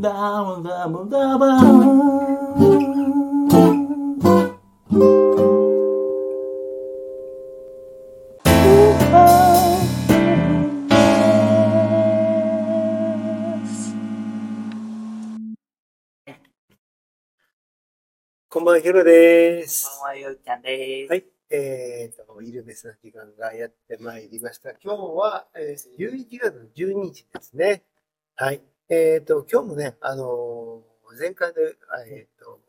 [0.00, 0.08] ダ
[0.42, 1.70] ブダブダブダブ
[18.48, 19.84] こんばんは、ヒロです。
[19.84, 21.10] こんばんは、ゆうちゃんです。
[21.10, 21.26] はい。
[21.50, 24.70] えーと、イルベスの時間がやってまいりました。
[24.82, 27.84] 今日は、えー、11月の12日ですね。
[28.36, 28.62] はい。
[28.92, 31.60] えーと、今日もね、あのー前回で、
[32.08, 32.60] えーと、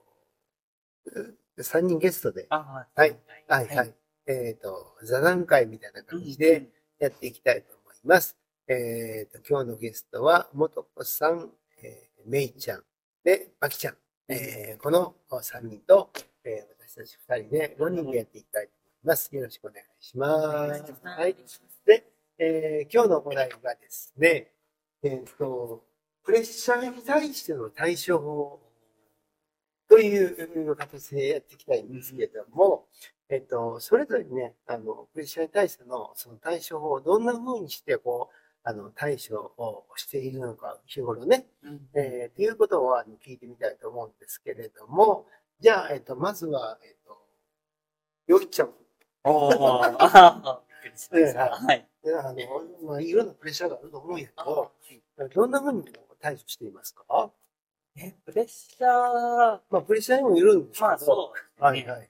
[1.59, 3.17] 3人ゲストで、あはい。
[3.47, 3.94] はい、はい。
[4.27, 8.38] えーと、座談会みたいな感じでやっていきたいと思います。
[8.67, 11.49] えーと、今日のゲストは、もとこさん、
[11.83, 12.83] えー、めいちゃん、
[13.23, 13.97] で、まきちゃん。
[14.27, 16.11] えーこの3人と、
[16.44, 18.72] えー私たち2人で5人でやっていきたいと
[19.03, 19.36] 思います。
[19.36, 20.27] よろしくお願いしま
[20.75, 20.94] す。
[21.03, 21.36] はい。
[21.86, 22.05] で、
[22.38, 24.52] えー今日のお題がですね、
[25.03, 25.83] えっ、と、
[26.23, 28.59] プレッシャーに対しての対処法
[29.89, 32.86] という形でやっていきたいんですけれども、
[33.30, 45.26] えっ、と、それぞれね、あの、プレッシャーに対してのその対処法をどんな風にして、こう、あの、対処をしているのか、日頃ね、うんえー、ということをあの聞いてみたいと思うんですけれども、
[45.60, 47.17] じゃあ、えっ、と、まずは、えっ、と、
[48.27, 48.70] よいちゃん。
[49.23, 49.98] おー。
[51.49, 51.87] はい。
[52.04, 52.37] であの、
[52.83, 54.71] まあ、いろんなプレッシャーがあると思うんやけど、
[55.33, 55.83] どんなふうに
[56.21, 57.32] 対処していますか？
[57.98, 60.87] え、プレッシャー、まあ、プレッシャーにもよるんですけど。
[60.87, 61.64] まあそう。
[61.64, 62.09] はいはいはい。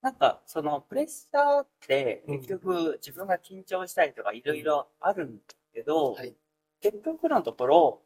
[0.00, 6.34] なんか、そのプレッシャーって、うん結局自分が緊張したりとかいろいろあるんですけど、はい
[6.80, 8.02] 結局のところ、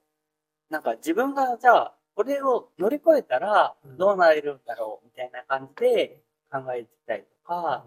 [0.70, 7.84] なんか自分がじゃあ、これを乗り越えたらうんどうなれるんだろうみたいな感じで考えてたりとか、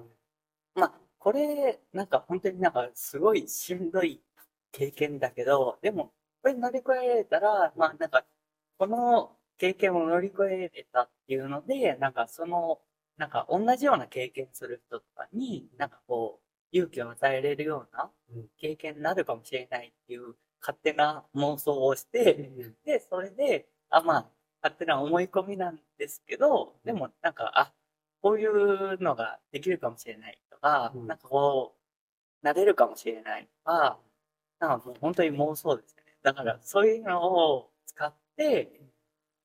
[0.76, 4.22] まあ、これ、なんか本当になんかすごいしんどい
[4.72, 6.12] 経験だけど、でも、
[6.46, 8.24] これ乗り越えられたら、まあなんか、
[8.78, 12.78] この経験を乗り越えれたっていうので、なんかその、
[13.18, 18.46] なんか同じような経験する人とかに、なんかこう、勇気を与えれるようなうん。
[18.60, 22.52] 経験になるかもしれないっていう勝手な妄想をして、
[22.86, 24.26] で、それで、あ、まあ、
[24.62, 27.74] 勝手な思い込みなんですけど、でもなんか、あ、
[28.22, 31.08] こういうのができるかもしれないとか、うん。
[31.08, 33.98] なんかこう、なれるかもしれないとか、
[34.60, 36.05] なんかもう本当に妄想ですよね。
[36.26, 38.82] だからそういうのを使って、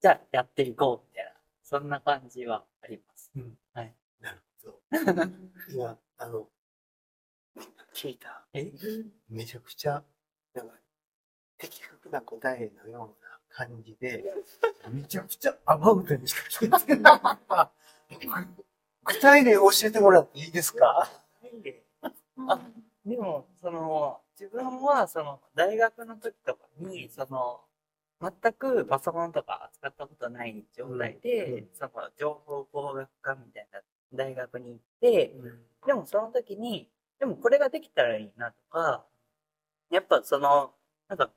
[0.01, 1.33] じゃあやっていこうみたいな、
[1.63, 3.31] そんな感じはあります。
[3.37, 3.95] うんはい。
[4.19, 4.81] なるほど。
[5.75, 6.49] 今、あの、
[7.93, 8.47] 聞いた。
[8.55, 8.73] え？
[9.29, 10.03] めちゃくちゃ、
[10.55, 10.75] なんか、
[11.59, 14.25] 的確な答えのような感じで、
[14.89, 17.39] めちゃくちゃアバウトにしか聞いてな
[18.11, 18.19] い。
[19.05, 21.11] 具体例教えてもらっていいですか？
[22.49, 22.61] あ、
[23.05, 27.61] でも、その、自分は、その、大学の時とかに、その、
[28.23, 31.55] 全くパソコンとか扱ったことない状態で、うん。
[31.59, 33.81] うんその、情報工学科みたいな
[34.15, 35.35] 大学に行って、
[35.87, 39.07] でもその時に、でもこれができたらいいなとか、
[39.91, 40.75] やっぱその、
[41.09, 41.33] なんか、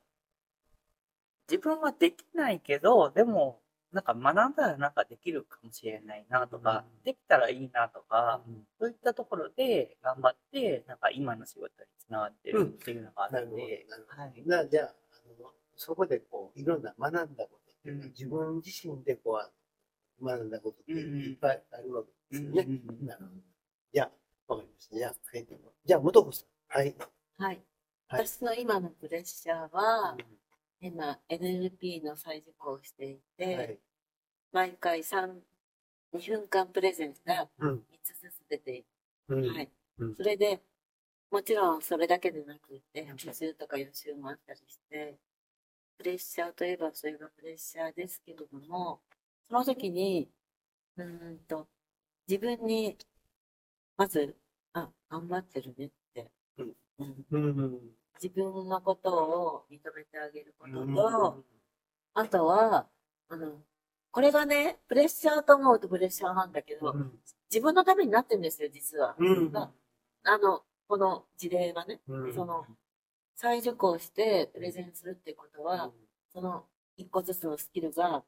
[1.50, 3.62] 自分はできないけど、でも、
[3.94, 8.42] なんか学んだらなんかできるかもしれないなとか、うんできたらいいなとか、
[8.80, 11.70] そういったところで頑張って、なんか今の仕事に
[12.00, 13.58] つながってるっていうのがあなるほど。
[13.58, 14.44] るんで、なるほどはい。
[14.46, 19.42] なじゃあ、あのそこでこう、いろんな学んだことっていうか、うん自分自身でこ
[20.22, 22.64] う、学んだことってうんうんいっぱいあるわけですよね。
[22.64, 23.42] うんうんうんなるほど。
[23.94, 24.98] じゃあ、わかりました。
[24.98, 25.48] じゃあ、はい、
[25.86, 26.78] じゃあ、元子さん。
[26.80, 26.96] はい。
[27.38, 27.46] はい。
[27.48, 27.64] はい
[28.10, 30.16] 私の今のプレッシャーは、
[30.84, 33.80] 今 NLP の再受講をしていて、はい。
[34.52, 35.42] 毎回3、
[36.12, 37.86] 2分間プレゼンがうん。
[37.90, 38.86] 3つずつ出てい
[39.30, 39.48] うん。
[39.56, 40.62] はいうんそれで、
[41.32, 45.18] もちろんそれだけでなくて、補習とか予習もあったりして、
[45.98, 49.02] プレッシャーといえばそれがプレッシャーですけれども、
[49.50, 50.30] その時に、
[50.98, 51.68] うーんと、
[52.28, 52.98] 自分に、
[53.98, 54.36] まず、
[54.74, 56.76] あ、頑張ってるねって、うん
[57.32, 58.03] うんうん。
[58.22, 61.44] 自分のことを認めてあげることと、
[62.14, 62.88] あとは、
[63.30, 63.64] あの、
[64.12, 66.96] これがね、プレッシャーと思うとプレッシャーなんだけど、
[67.50, 69.16] 自分のためになってるんですよ、実は。
[69.18, 69.52] うん。
[69.52, 69.72] まあ
[70.26, 72.34] あの、この事例がね、うん。
[72.34, 72.66] その、
[73.36, 75.92] 再受講してプレゼンするってことは、
[76.32, 76.66] その
[76.98, 78.24] 一個ずつのスキルが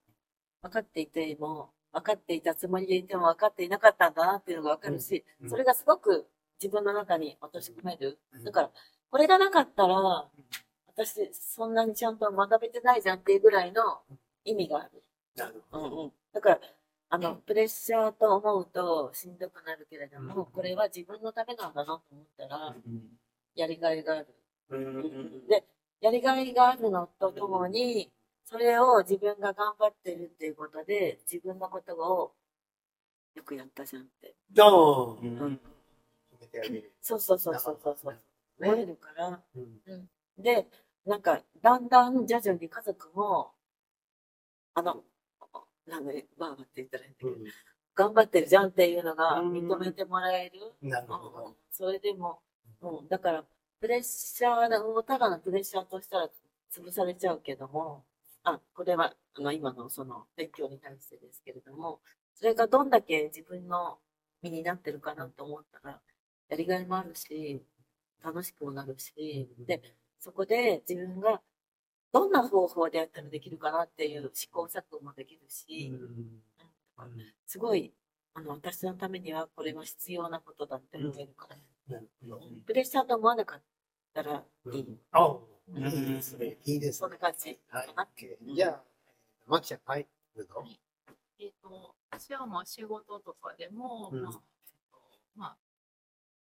[0.62, 5.50] 分かっていても、分かっていたつもりでいても分かっていなかったんだなっていうのが分かるし、うん。
[5.50, 6.28] それがすごく
[6.62, 8.20] 自分の中に落とし込める。
[8.34, 8.44] うん。
[8.44, 8.72] だから、
[9.16, 10.28] これがなかったら、
[10.88, 14.02] 私そんなにちゃんと学べてないじゃんっていうぐらいの
[14.44, 15.04] 意味がある。
[15.38, 15.86] なるほど。
[15.86, 16.12] うんうん。
[16.34, 16.60] だから、
[17.12, 22.76] あの、プレッシャーと思うとしんどくなるけれども、これは自分のためなんだなと思ったら、
[23.56, 24.28] やりがいがある。
[24.72, 25.64] うんで、
[26.02, 28.12] やりがいがあるのとともに、
[28.44, 32.34] それを自分が頑張ってるっていうことで、自分のことを
[33.34, 34.36] よくやったじゃんって。
[34.52, 35.62] どううん。
[37.02, 38.20] そうそうそうそうそう
[38.60, 38.74] そう。
[38.74, 39.44] 思えるから。
[39.56, 40.68] うんで、
[41.06, 43.54] なんか、だんだん徐々に家族も、
[44.74, 45.04] あの、
[45.88, 47.32] なんで、バーバって言ったらいいんだけど、
[47.94, 50.74] 頑張ってるじゃんっていうのが認めてもらえる。
[50.82, 51.56] なるほうんど。
[51.72, 52.42] それでも、
[52.82, 53.46] うん、だから、
[53.80, 56.30] プレッシャーをただのプレッシャーとしたら
[56.72, 58.04] 潰されちゃうけども、
[58.44, 62.02] あ、これは、あの、今のその勉強に対してですけれども、
[62.34, 64.00] それがどんだけ自分の
[64.42, 66.02] 身になってるかなと思ったら、
[66.50, 67.64] やりがいもあるし、
[68.26, 69.82] 楽しくもなるし、で、
[70.20, 71.42] そこで自分が
[72.12, 75.94] どんな方法でやったらできるかなっていう試行錯誤もできるし、
[77.46, 77.94] すごい、
[78.34, 82.00] あの、私のためにはこれは必要なことだって思えるから。
[82.66, 83.62] プレッシャーと思わなかっ
[84.14, 84.44] たら
[84.74, 84.98] いい。
[85.12, 85.38] あ
[85.68, 86.58] うんいいですね。
[86.64, 87.18] いいですねそんな。
[87.18, 88.08] 感じはいかな。。
[88.18, 88.84] OK じゃあ、
[89.46, 90.08] マキちゃん、はい。
[90.36, 90.66] どうぞ
[91.38, 94.98] えっ、と、私はまあ仕事とかでも、うんまあ、えっと
[95.36, 95.58] まあ、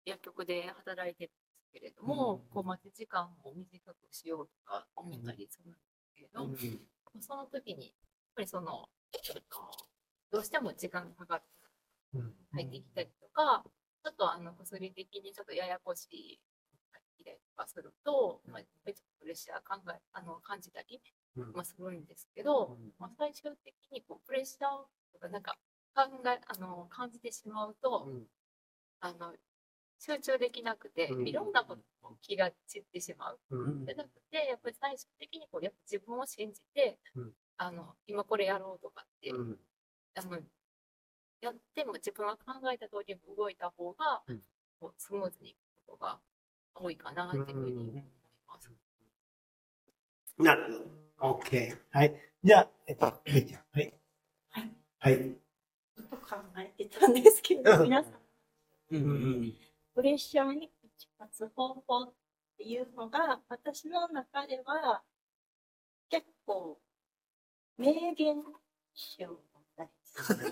[0.05, 1.31] 薬局で働いて
[1.73, 2.53] けれども、うん。
[2.53, 6.47] こう待ち時間を短くしようとか思ったりするんですけれど、
[7.19, 7.93] その時に、やっ
[8.35, 9.89] ぱりその、えっと
[10.31, 11.45] どうしても時間がかかって
[12.15, 12.33] うん。
[12.53, 13.63] 入ってきたりとか、
[14.03, 16.39] ちょっとあの薬的にちょっとややこしい
[17.23, 21.01] たりとかすると、まあ、やっぱりちょっとプレッシャー考えあの感じたり、
[21.37, 21.53] うん。
[21.53, 22.91] まあ、するんですけど、うん。
[22.99, 24.69] まあ、最終的にこうプレッシャー
[25.13, 25.55] とかなんか
[25.95, 28.23] 考えあの感じてしまうと、うん。
[28.99, 29.33] あの
[30.05, 33.39] 集中できなくて、うんいろんなことに気が散ってしまう。
[33.51, 39.57] うんじゃなくて、やっぱり最終的にこうやっぱ自分を信じて、うんあの今これやろうとかって、うん
[40.15, 40.37] あの
[41.41, 44.41] やっても自分が考えた通りに動いた方が、うん
[44.79, 45.57] こうスムーズにいく
[45.87, 46.19] ことが
[46.75, 48.03] 多いかなっていうふうに思い
[48.47, 48.69] ます。
[50.37, 50.63] なる
[51.19, 51.39] ほど。
[51.39, 51.77] OK。
[51.91, 52.15] はい。
[52.43, 53.61] じゃあ、えっと、メイちゃん。
[53.71, 53.93] はい。
[54.49, 54.71] はい。
[54.99, 55.15] はい。
[55.15, 58.13] ずっと考えてたんですけど、皆さん、
[58.91, 59.55] うん
[59.95, 62.13] プレッシャーに打ち勝つ方法っ
[62.57, 65.03] ていうのが、私の中では、
[66.09, 66.79] 結構、
[67.77, 68.43] 名言
[68.93, 70.49] 集だったりする。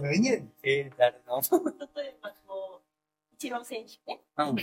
[0.00, 0.52] 何やねん。
[0.62, 4.56] えー、誰の例えば、こう、一郎選手ね、うん。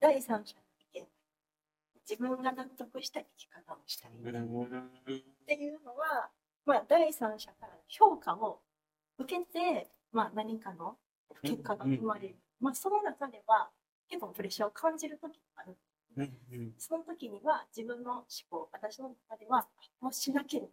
[0.00, 1.06] 第三者の意見、
[2.08, 4.20] 自分が納得した生き方をしたりっ
[5.46, 6.30] ていうのは、
[6.66, 8.60] まあ、第三者から評価を
[9.18, 10.96] 受けて、まあ、何かの
[11.42, 12.36] 結果が生まれる。
[12.60, 13.70] まあ、その中では、
[14.08, 15.76] 結構プレッシャーを感じるときがある。
[16.78, 19.66] その時には自分の思考、私の中では、
[20.00, 20.66] もうしなけれ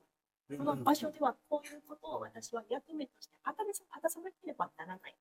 [0.49, 5.15] ば、この場所ではこういうことを私は役目として果たさ果たさなければならない。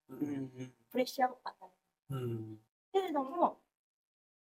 [0.90, 1.56] プレッシャーを与
[2.11, 2.20] える。
[2.20, 2.59] うん。
[2.92, 3.61] けれども、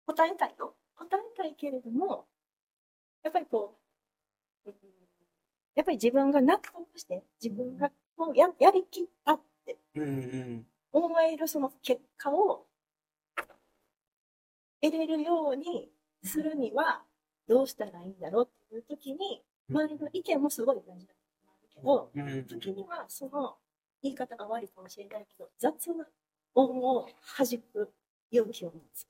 [0.05, 0.75] 答えたいと。
[0.95, 2.27] 答えたいけれども、
[3.23, 3.77] やっぱりこ
[4.65, 4.75] う、うん
[5.75, 9.77] やっぱり自分が納得して、自分がこうややりきったって
[10.95, 12.65] 思えるその結果を
[14.81, 15.89] 得れるように
[16.23, 17.03] するには
[17.47, 21.13] どうしたらいいんだろうっていう時に、周りの意見もすごい大事だ
[21.73, 22.09] けど、
[22.47, 23.57] 時にはその
[24.01, 26.05] 言い方が悪いかもしれないけど、雑な
[26.53, 27.91] 音を弾く
[28.31, 29.05] 勇気を持つ。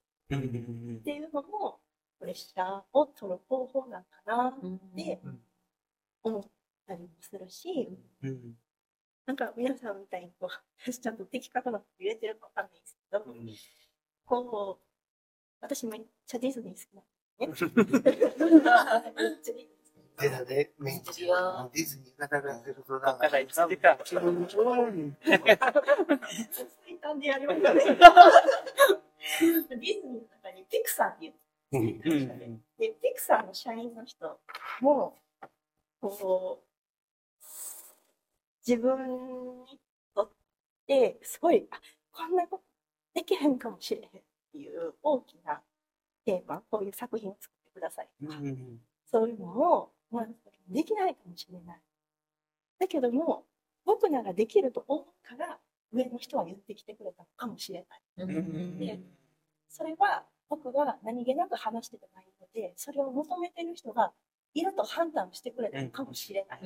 [0.99, 1.79] っていうのも、
[2.19, 4.53] プレッシャーを取る方法なんかなっ
[4.95, 5.19] て
[6.23, 6.43] 思っ
[6.87, 7.89] たりもするし、
[9.25, 13.25] なんか皆さんみたいにこう、私ちゃんと的確なこと言えてるかわかんないですけど、
[14.25, 14.85] こう、
[15.61, 17.71] 私めっちゃディズニー好きなんですね。
[17.71, 18.35] めっちゃディ
[19.43, 19.75] ズニー
[20.17, 21.71] 出たね、メイちゃん。
[21.73, 23.97] ディズニー語らせるとだだから1時間。
[24.05, 24.15] 最
[27.01, 27.83] 短でやりましたね。
[27.83, 31.33] ディズニーの中にピクサーっていう
[32.79, 34.39] で、ピクサーの社員の人
[34.79, 35.17] も、
[35.99, 36.64] こう、
[38.67, 39.79] 自分に
[40.15, 40.31] とっ
[40.87, 41.79] て、すごい、あ、
[42.11, 42.63] こんなこと
[43.13, 44.09] できへんかもしれへんっ
[44.51, 45.61] ていう大きな
[46.25, 48.37] テーマ、こういう作品を作ってくださいとか、
[49.05, 50.27] そういうのを、まあ、
[50.69, 51.81] できないかもしれない。
[52.79, 53.45] だけども、
[53.85, 55.59] 僕ならできると思うから、
[55.91, 58.01] 上の人は言ってきてくれたのかもしれない。
[58.79, 58.99] で
[59.69, 64.13] それは僕が何気なく話してた内容で、それを求めてる人が
[64.53, 66.59] いると判断してくれたのかもしれない。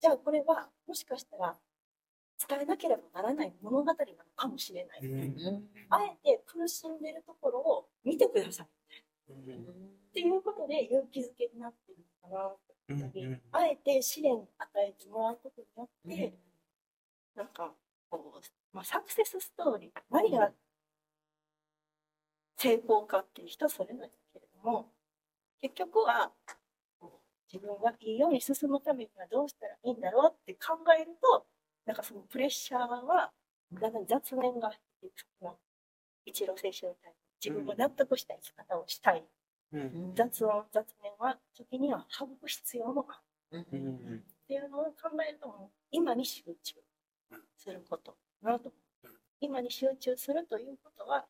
[0.00, 1.56] じゃあこれはもしかしたら
[2.48, 3.96] 伝えなければならない物語なの
[4.36, 5.00] かもしれない。
[5.90, 8.66] あえて苦しんでるところを見てください。
[9.32, 9.34] っ
[10.12, 12.56] ていうことで勇気づけになってるのかな
[13.52, 16.38] あえて試練を与えてもらうことによって、
[17.34, 17.74] なんか
[18.08, 18.40] こう、
[18.72, 20.52] まあ、サクセスストーリー、何が
[22.56, 24.92] 成功かっていう人それぞれだけれども、
[25.60, 26.30] 結局は
[27.52, 31.46] 自分がいいように進むためにはどうしたらいいんだろうって考えると、
[31.86, 33.32] なんかそのプレッシャーは、
[33.72, 35.08] だんだん雑念が入って
[35.40, 35.50] くる。
[36.24, 39.24] 一郎選手みたいに自分が納得した生き方をしたい。
[40.14, 43.22] 雑音、雑念は時には省く必要もあ
[43.52, 43.60] る。
[43.60, 43.64] っ
[44.48, 46.74] ていうのを考えると、今に集中
[47.56, 48.72] することなと。
[49.40, 51.26] 今に集中するということは、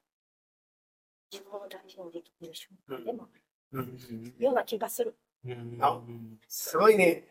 [1.30, 3.28] 自分を大事にできている瞬間でも
[3.74, 5.16] あるような気がする。
[5.80, 6.00] あ
[6.48, 7.24] すごいね。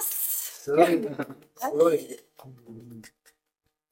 [0.00, 1.16] すすごいね。
[1.56, 2.16] すごいね。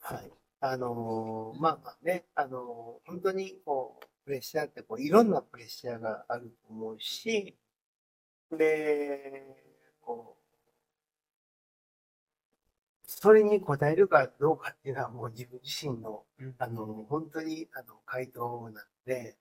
[0.01, 0.31] はい。
[0.61, 7.57] あのーまあまあね、あのー本当にこう、プレッシャーってこう、いろんなプレッシャーがあると思うし、
[8.51, 9.57] で、
[10.01, 10.43] こう、
[13.11, 16.25] それに応えるかどうかっていうのはもう自分自身の、
[16.59, 19.37] あの、本当に、あの、回答なんで、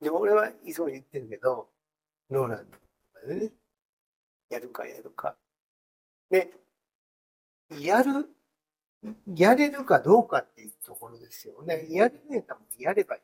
[0.00, 1.70] で、俺はいつも言ってるけど、
[2.32, 2.66] ローラン
[3.26, 3.52] ドでね、
[4.50, 5.36] やるかやるか。
[6.30, 6.50] で、
[7.78, 8.28] やる、
[9.34, 11.86] やれるかどうかっていうところですよね。
[11.90, 13.22] やれねえかもやればい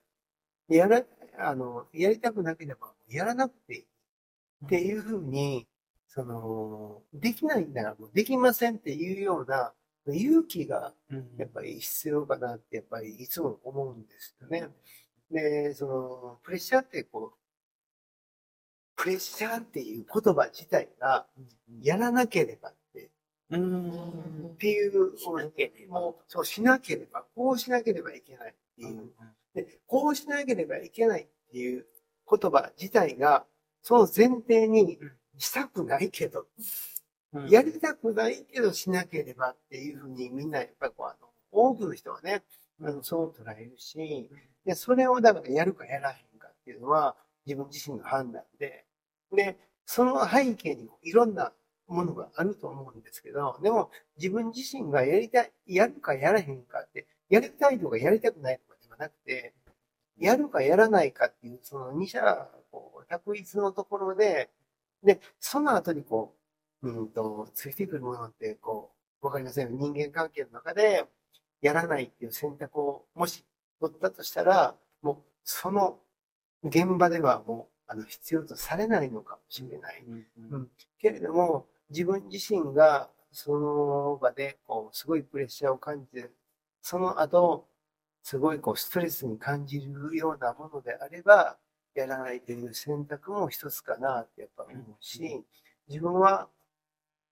[0.70, 0.74] い。
[0.76, 1.02] やら、
[1.38, 3.86] あの、やりたくなければやらなくていい。
[4.66, 5.66] っていうふうに、
[6.08, 9.72] その、できないんだらもうできませんっていうような
[10.06, 10.94] 勇気が
[11.36, 14.68] やっぱり必要かなってやっぱりいつも思うんですよね。
[15.30, 17.37] で、その、プレッシャーってこう、
[18.98, 21.24] プレッシャーっていう言葉自体が
[21.80, 23.10] やらなければって、
[24.48, 25.12] っていう、
[25.88, 29.12] もう、そうしなければ、こうしなければいけないっていう。
[29.54, 31.86] で、こうしなければいけないっていう
[32.28, 33.46] 言葉自体が、
[33.82, 34.98] その前提に
[35.38, 36.46] したくないけど、
[37.48, 42.42] やりたくないけどしなければっていうふうにみんなやっぱりこう、あの、多くの人はね、
[42.82, 44.28] あのそう捉えるし、
[44.66, 48.84] で、それをだからやるかやらへんかっていうのは自分自身の判断で、
[49.32, 51.52] で、その背景にいろんな
[51.86, 59.54] ものがあると思うんですけど、でも自分自身がやりたい、やるかやらへんかって、やりたいとかやりたくないとかではなくて、
[60.18, 64.50] やるかやらないかっていう、その二者、こう、択一のところで、
[65.02, 66.34] で、その後にこ
[66.82, 68.92] う、うんと、ついてくるものって、こ
[69.22, 69.76] う、わかりません。
[69.76, 71.06] 人間関係の中で、
[71.60, 73.44] やらないっていう選択を、もし
[73.80, 75.98] 取ったとしたら、もう、その
[76.64, 80.04] 現場ではもう、あの、必要とされないのかもしれない。
[80.50, 80.70] うん。
[80.98, 86.30] けれども、自分自身が、その場で、こう、すごいプレッシャーを感じて、
[86.80, 87.66] その後、
[88.22, 91.58] すごいこう、ストレスに感じるようなものであれば、
[91.94, 95.42] やらないという選択も一つかなってやっぱ思うし、
[95.88, 96.48] 自分は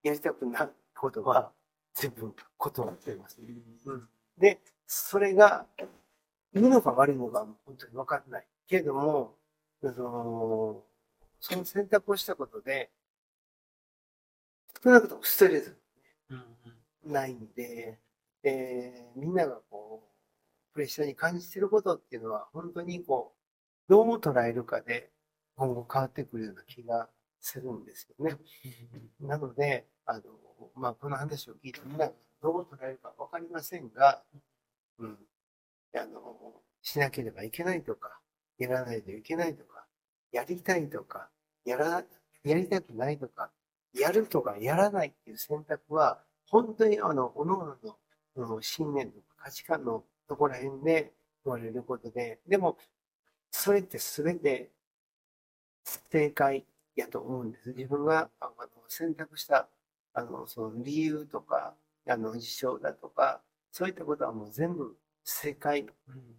[0.02, 1.52] やりたくないことは
[1.94, 3.38] 全部断っています。
[3.86, 4.08] うん、
[4.38, 5.66] で、それが
[6.54, 8.46] いいのか悪いのか本当に分かんない。
[8.66, 9.34] けれども、
[9.82, 10.84] その、
[11.40, 12.90] その選択をしたことで、
[14.82, 15.76] 少なくともストレス
[17.04, 17.98] ないんで、
[18.42, 23.34] えーみんながこう、プレッシャーに感じてることっていうのは、本当にこ
[23.88, 25.10] う、どう捉えるかで
[25.56, 27.08] 今後変わってくるような気が
[27.40, 28.36] するんですよね。
[29.20, 30.22] なので、あの、
[30.74, 34.22] まあ、この話を聞いてみんながどう捉えるかわかりませんが、
[34.98, 35.18] うん。
[35.94, 38.20] あの、しなければいけないとか、
[38.58, 39.86] やらないといけないとか、
[40.32, 41.30] やりたいとか、
[41.64, 42.04] やら、
[42.44, 43.50] やりたくないとか、
[43.92, 47.98] やるとかやらないっていう選択は、本当にあの、各々の
[48.34, 51.12] その信念とか価値観のところら辺で
[51.44, 52.76] 言われることで、でも、
[53.50, 54.70] それって全て
[56.10, 57.72] 正解やと思うんです。
[57.72, 58.52] 自分があの
[58.88, 59.68] 選択した、
[60.14, 61.74] あの、その理由とか、
[62.08, 65.86] あの、事象だとか、そういったことはもう全部正解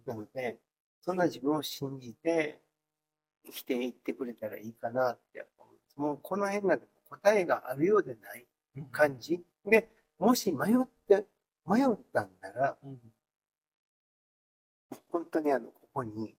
[0.06, 0.58] なので、
[1.00, 2.60] そんな自分を信じて
[3.46, 6.00] 生きていってくれたらいいかなって思う。
[6.00, 6.78] もうこの辺が
[7.08, 8.46] 答えがあるようでない。
[8.92, 9.42] 感じ。
[9.64, 9.88] で、
[10.18, 11.26] もし迷って、
[11.66, 12.98] 迷ったんなら、うん
[15.10, 16.34] 本当にあの、ここに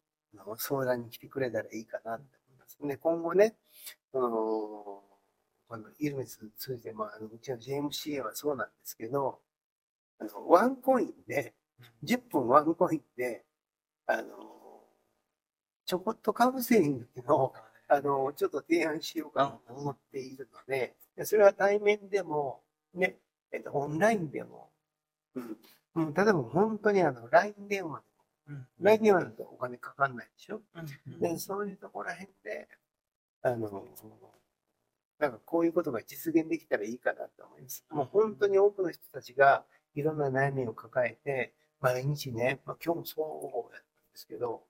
[0.57, 2.77] 相談に来てくれたらいいかなって思います。
[2.81, 3.55] で、今後ね、
[4.11, 4.29] その、
[5.67, 9.39] このイルメス通じて、まあ、あのうちの JMCA はそうなんですけど、
[10.19, 11.53] あの、ワンコインで、
[12.03, 13.45] 10分ワンコインで、
[14.11, 14.83] あの、
[15.85, 17.53] ちょこっとカウンセリングのを、
[17.87, 22.63] あの、ちょっと提案しようかなと思っているので、でそれは対面でも、
[22.95, 23.17] ね、
[23.51, 24.71] えっと、オンラインでも、
[25.35, 25.57] うん。
[25.95, 28.01] うん、例えば本当にあの、LINE 電話
[28.47, 30.61] でも、LINE 電話だとお金かかんないでしょ？
[31.19, 32.67] で、そういうところら辺で、
[33.43, 33.85] あの、
[35.19, 37.85] なんかこういうことが実現できたらいいかなと思います。
[37.91, 43.83] もう本当に多くの人たちがいろんな悩みを抱えて、毎日ね、まあ、今日もそうやっ
[44.19, 44.63] ですけど、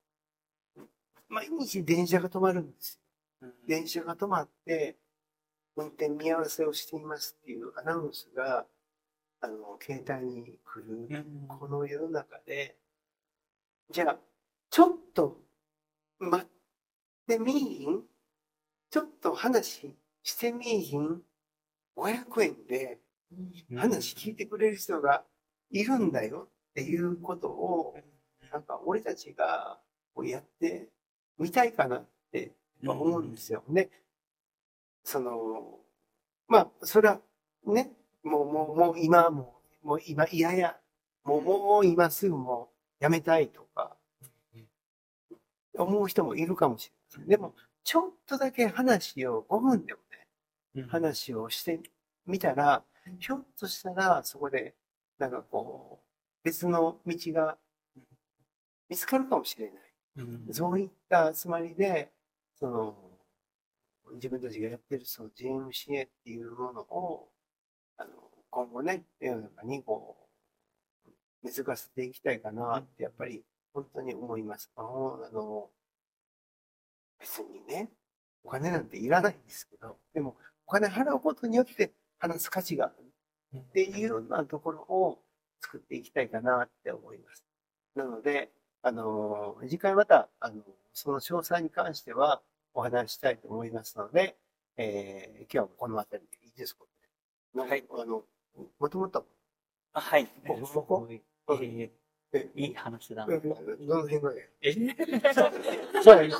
[1.27, 2.99] 毎日電車が止まるんです
[3.41, 3.49] よ。
[3.67, 4.95] 電車が止まって、
[5.75, 8.65] 運転見合わせをしていますっていうアナウンスが、
[9.41, 12.75] あの、携帯に来る、この世の中で、
[13.89, 14.19] じゃあ、
[14.69, 15.41] ちょっと
[16.19, 16.47] 待っ
[17.27, 18.01] てみいひん？
[18.91, 21.21] ちょっと話してみいひん
[21.95, 22.99] ?500 円で
[23.75, 25.23] 話聞いてくれる人が
[25.71, 27.95] いるんだよっていうことを、
[28.51, 29.79] なんか俺たちが
[30.13, 30.89] こうやって
[31.37, 32.51] みたいかなって
[32.85, 33.63] 思うんですよ。
[33.67, 33.89] ね。
[35.03, 35.79] その、
[36.47, 37.19] まあ、それは
[37.65, 37.91] ね、
[38.23, 40.77] もう、もう、もう今はもう、もう今、いやいや、
[41.23, 43.95] もう、もう今すぐもうやめたいとか、
[45.73, 47.27] 思う人もいるかもしれません。
[47.27, 49.99] でも、ちょっとだけ話を5分でも
[50.75, 51.79] ね、話をして
[52.25, 52.83] みたら、
[53.19, 54.75] ひょっとしたらそこで、
[55.17, 56.05] なんかこう、
[56.43, 57.57] 別の道が
[58.89, 60.53] 見つかるかもしれない。
[60.53, 62.11] そういった集まりで、
[62.59, 62.95] その、
[64.15, 67.29] 自分たちがやってるその JMCA っていうものを、
[67.97, 68.09] あの、
[68.49, 70.17] 今後ね、世の中にこ
[71.07, 71.09] う、
[71.43, 74.71] 根付かせていきたいかなって、やっぱり本当に思います。
[74.75, 75.69] あの、あの
[77.19, 77.89] 別にね、
[78.43, 85.19] お金なんていらないんですけど、でも、お金払うことによって話す価値があるっていうようなところを
[85.61, 87.43] 作っていきたいかなって思います。
[87.95, 90.61] なので、あの、次回また、あの、
[90.93, 92.41] その詳細に関しては
[92.73, 94.37] お話ししたいと思いますので、
[94.77, 96.85] えー今日はこの辺りでいいですか
[97.55, 97.83] はい。
[97.91, 98.23] あの、
[98.79, 99.25] もともと、
[99.93, 100.27] あはい。
[100.47, 101.21] ここえ
[102.31, 103.37] えーいい話だな。
[103.39, 103.55] どの
[104.03, 104.49] 辺がね。
[104.61, 104.71] え？
[106.03, 106.37] そうや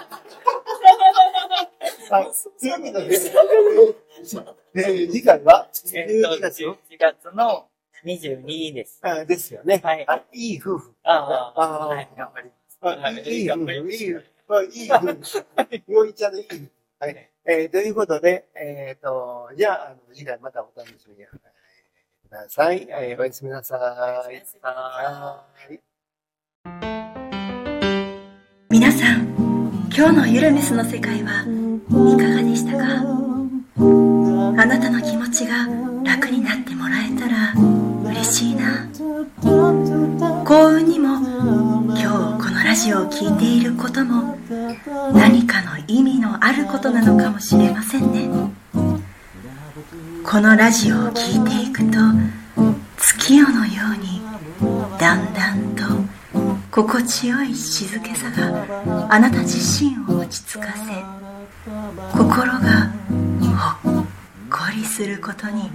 [2.12, 2.32] はい。
[2.60, 3.16] ということで、
[4.76, 7.69] えー次回は、えっと、12月の11月の
[8.06, 9.00] 22です。
[9.04, 9.82] あですよね。
[9.84, 10.94] はいあいい夫婦。
[11.04, 13.30] ああ、はい、頑張ります。
[13.30, 13.60] いいい夫婦。
[13.60, 14.26] 頑張りますいい夫婦。
[14.48, 14.98] あいい夫
[15.86, 15.92] 婦。
[15.94, 16.72] よいちゃんのいい夫婦。
[17.00, 17.30] はい。
[17.46, 21.40] えーということで、えっ、と、じゃあ、あの、次回またお楽しみにく
[22.30, 22.88] ださい。
[22.90, 23.80] えーおやすみなさい。
[24.62, 25.80] あーはい。
[28.70, 29.28] 皆さん
[29.96, 31.42] 今日のゆるミスの世界は
[32.14, 32.86] いかがでしたか？
[34.62, 35.66] あなたの気持ちが
[36.04, 37.09] 楽になってもらえ
[38.40, 38.88] しいな。
[40.46, 44.38] 幸運にも今日このラジオを聴いていることも
[45.14, 48.30] 何かの意味のあることなのかもしれませんね。
[50.24, 51.98] このラジオを聴いていくと
[52.98, 54.22] 月夜のように
[54.98, 55.84] だんだんと
[56.72, 61.04] 心地よい静けさがあなた自身を落ち着かせ
[62.18, 62.94] 心が
[63.84, 64.06] ほっ
[64.50, 65.70] こりすることに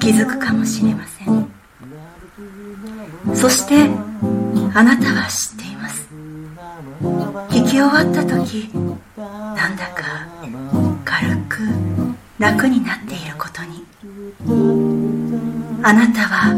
[0.00, 1.11] 気づくかもしれません。
[5.92, 6.08] ます
[7.54, 8.70] 聞き終わった時
[9.16, 10.26] なんだか
[11.04, 11.58] 軽く
[12.38, 13.84] 楽になっていることに。
[15.84, 16.54] あなたは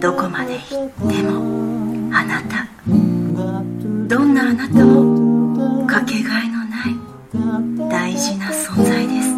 [0.00, 2.66] どこまで行ってもあなた
[4.08, 9.34] どんなあなたもかけがえのない大事な存在です。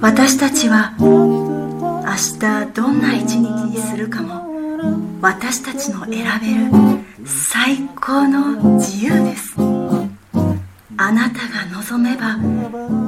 [0.00, 2.04] 私たちは明
[2.38, 4.42] 日どんな一日にするかも
[5.20, 9.54] 私たちの選べる最高の自由です。
[10.96, 12.36] あなたが望めば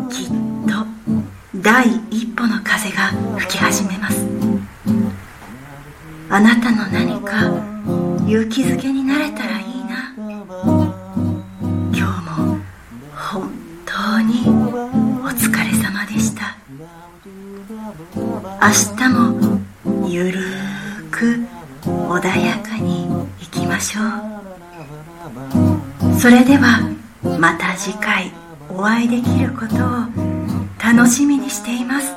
[0.09, 0.29] きっ
[0.68, 0.87] と
[1.61, 4.24] 第一歩の風が吹き始めます。
[6.31, 7.46] あなたの何か
[8.27, 10.14] 勇気づけになれたらいいな。
[10.16, 12.59] 今日も
[13.14, 13.50] 本
[13.85, 14.48] 当に
[15.22, 16.57] お疲れ様でした。
[18.14, 19.61] 明日も
[20.09, 20.54] ゆる
[26.25, 26.81] それでは
[27.39, 28.33] また次回
[28.71, 29.79] お会いできることを
[30.83, 32.07] 楽しみにしています。
[32.07, 32.15] す